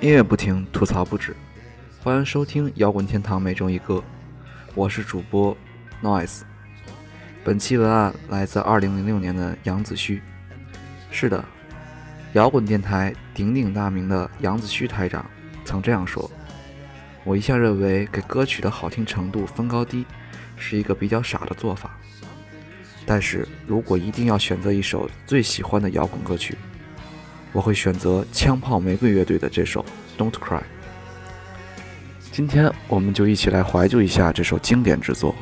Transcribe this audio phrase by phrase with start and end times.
[0.00, 1.34] 音乐不停，吐槽不止，
[2.02, 4.02] 欢迎收听摇滚天堂每周一歌，
[4.74, 5.56] 我是主播
[6.02, 6.42] Noise。
[7.42, 10.20] 本期文案来自2006年的杨子胥。
[11.10, 11.42] 是的，
[12.34, 15.24] 摇滚电台鼎鼎大名的杨子胥台长
[15.64, 16.30] 曾这样说
[17.24, 20.04] ：“我一向认为给歌曲的好听程度分高低
[20.56, 21.96] 是一个比较傻的做法，
[23.06, 26.58] 但是如果一定要选择一首最喜欢的摇滚歌曲。”
[27.54, 29.82] 我会选择枪炮玫瑰乐队的这首
[30.20, 30.58] 《Don't Cry》。
[32.32, 35.32] 今天我们就一起来怀旧一下这首经典之作。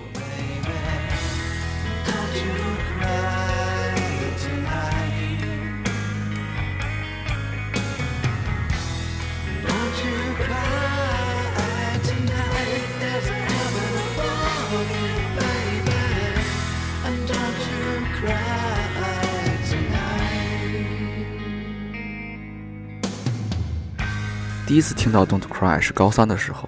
[24.73, 26.67] 第一次听到《Don't Cry》是高三的时候，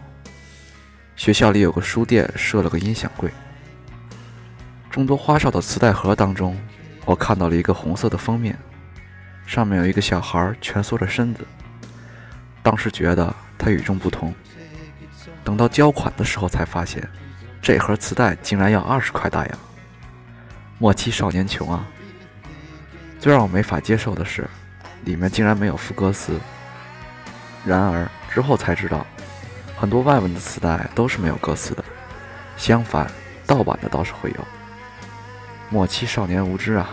[1.16, 3.32] 学校里有个书店设了个音响柜，
[4.90, 6.54] 众多花哨的磁带盒当中，
[7.06, 8.58] 我看到了一个红色的封面，
[9.46, 11.46] 上面有一个小孩蜷缩着身子。
[12.62, 14.34] 当时觉得它与众不同，
[15.42, 17.08] 等到交款的时候才发现，
[17.62, 19.58] 这盒磁带竟然要二十块大洋。
[20.76, 21.86] 莫欺少年穷啊！
[23.18, 24.46] 最让我没法接受的是，
[25.06, 26.38] 里面竟然没有副歌词。
[27.64, 29.06] 然而之后才知道，
[29.76, 31.82] 很多外文的磁带都是没有歌词的，
[32.56, 33.10] 相反，
[33.46, 34.36] 盗版的倒是会有。
[35.70, 36.90] 莫欺少年无知啊！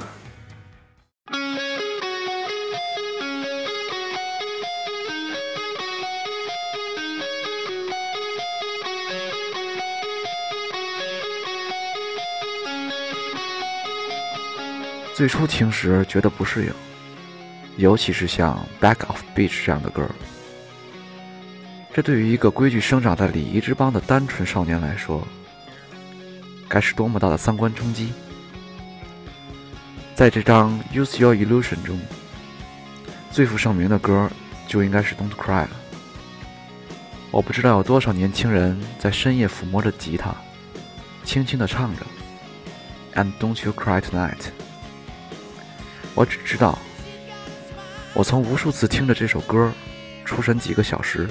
[15.14, 16.74] 最初听时觉得不适应，
[17.78, 20.10] 尤其是像《Back of Beach》这样的歌。
[21.94, 25.28] 这对于一个规矩生长在礼仪之邦的单纯少年来说，
[26.70, 28.14] 该是多么大的三观冲击！
[30.16, 32.00] 在这张《Use Your Illusion》中，
[33.30, 34.32] 最负盛名的歌
[34.68, 35.72] 就应该是《Don't Cry》了。
[37.30, 40.34] 我不知道有多少年轻人在深夜抚摸着吉他，
[41.26, 42.06] 轻轻地唱着
[43.22, 44.38] 《And Don't You Cry Tonight》。
[46.16, 46.80] 我只知道，
[48.14, 49.74] 我曾无数次听着这首歌，
[50.24, 51.30] 出神几个小时。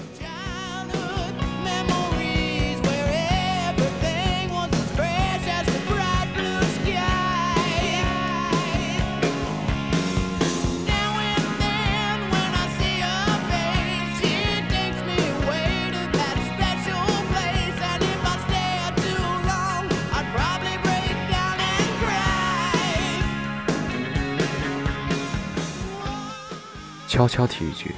[27.11, 27.93] 悄悄提一句，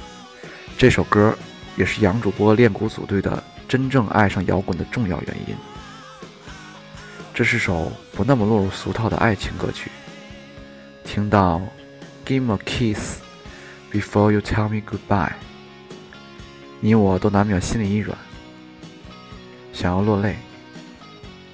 [0.75, 1.37] 这首歌
[1.77, 5.55] 也是杨主播练鼓组队的真正爱上摇滚的重要原因。
[7.31, 9.91] 这是首不那么落入俗套的爱情歌曲。
[11.03, 11.61] 听到
[12.25, 13.19] “Give me a kiss
[13.91, 15.33] before you tell me goodbye”，
[16.79, 18.17] 你我都难免心里一软，
[19.73, 20.37] 想要落泪。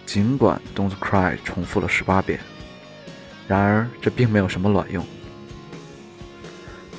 [0.06, 2.40] 尽管 “Don't cry” 重复了十八遍，
[3.50, 5.06] 然而这并没有什么卵用。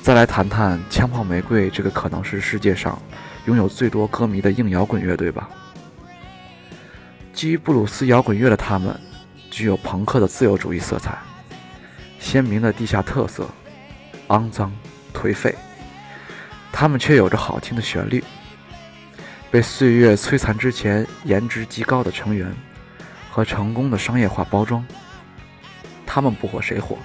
[0.01, 2.99] 再来谈谈枪炮玫瑰这个可能是世界上
[3.45, 5.47] 拥有最多歌迷的硬摇滚乐队吧。
[7.33, 8.99] 基于布鲁斯摇滚乐的他们，
[9.51, 11.15] 具有朋克的自由主义色彩，
[12.19, 13.47] 鲜明的地下特色，
[14.29, 14.71] 肮脏
[15.13, 15.55] 颓废，
[16.71, 18.23] 他们却有着好听的旋律。
[19.51, 22.51] 被岁月摧残之前，颜值极高的成员
[23.29, 24.83] 和成功的商业化包装，
[26.07, 26.97] 他们不火谁火？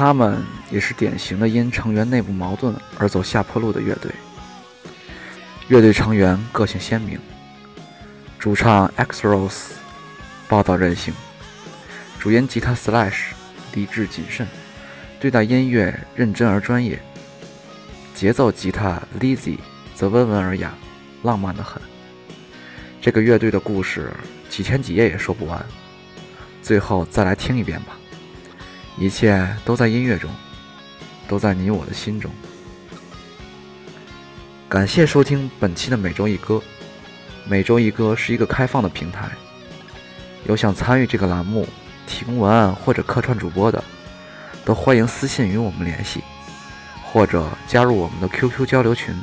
[0.00, 4.10] 他们也是典型的因成员内部矛盾而走下坡路的乐队。
[5.68, 7.20] 乐队成员个性鲜明，
[8.38, 9.72] 主唱 X Rose
[10.48, 11.12] 暴躁任性，
[12.18, 13.32] 主音吉他 Slash
[13.74, 14.48] 理智谨慎，
[15.20, 16.98] 对待音乐认真而专业。
[18.14, 19.58] 节奏吉他 Lizzy
[19.94, 20.72] 则温文尔雅，
[21.22, 21.78] 浪漫的很。
[23.02, 24.10] 这个乐队的故事
[24.48, 25.62] 几天几夜也说不完，
[26.62, 27.99] 最后再来听一遍吧。
[29.00, 30.30] 一切都在音乐中，
[31.26, 32.30] 都在你我的心中。
[34.68, 36.60] 感谢收听本期的每周一歌。
[37.48, 39.30] 每周一歌是一个开放的平台，
[40.44, 41.66] 有想参与这个栏目、
[42.06, 43.82] 提供文案或者客串主播的，
[44.66, 46.20] 都欢迎私信与我们联系，
[47.02, 49.14] 或者加入我们的 QQ 交流群：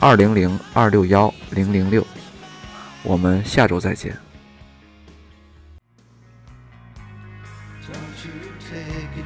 [0.00, 2.04] 二零零二六幺零零六。
[3.02, 4.16] 我们下周再见。